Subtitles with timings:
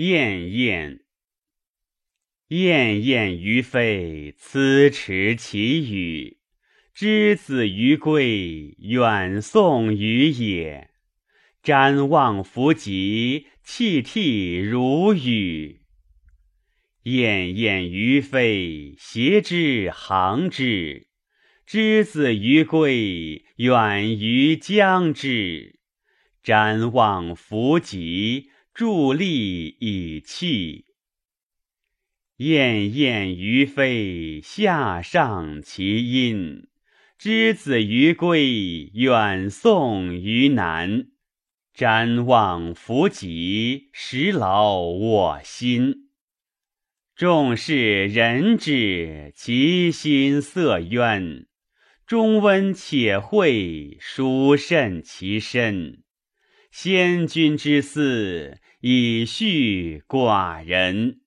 [0.00, 1.00] 燕燕，
[2.48, 6.38] 燕燕于飞，此持其羽。
[6.94, 10.88] 之子于归，远送于野。
[11.62, 15.82] 瞻望弗及，泣涕如雨。
[17.02, 21.08] 燕燕于飞，谐之行之。
[21.66, 25.78] 之子于归，远于将之。
[26.42, 30.86] 瞻望弗及，伫立以泣。
[32.36, 36.68] 燕燕于飞，下上其音。
[37.18, 41.08] 之子于归，远送于南。
[41.76, 46.08] 瞻望弗及，实劳我心。
[47.14, 51.46] 众士仁之，其心色渊。
[52.06, 56.02] 中温且惠，殊甚其身。
[56.70, 61.20] 先君之嗣，以恤寡人。